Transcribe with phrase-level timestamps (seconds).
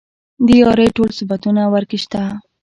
[0.45, 2.21] د يارۍ ټول صفتونه ورکې شته.